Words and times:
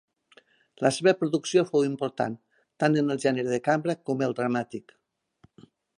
La 0.85 0.89
seva 0.95 1.13
producció 1.19 1.63
fou 1.67 1.85
important 1.89 2.37
tant 2.85 2.97
en 3.03 3.15
el 3.17 3.21
gènere 3.27 3.53
de 3.57 3.61
cambra 3.71 3.99
com 4.11 4.25
el 4.29 4.37
dramàtic. 4.41 4.97